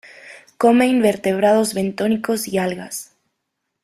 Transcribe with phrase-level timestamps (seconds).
[0.57, 3.13] Come invertebrados bentónicos y algas.